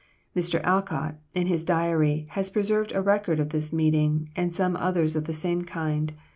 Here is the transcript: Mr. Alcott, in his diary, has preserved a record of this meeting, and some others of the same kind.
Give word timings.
Mr. 0.35 0.59
Alcott, 0.63 1.13
in 1.35 1.45
his 1.45 1.63
diary, 1.63 2.25
has 2.31 2.49
preserved 2.49 2.91
a 2.91 3.03
record 3.03 3.39
of 3.39 3.49
this 3.49 3.71
meeting, 3.71 4.31
and 4.35 4.51
some 4.51 4.75
others 4.77 5.15
of 5.15 5.25
the 5.25 5.31
same 5.31 5.63
kind. 5.63 6.13